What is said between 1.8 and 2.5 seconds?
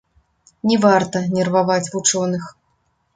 вучоных.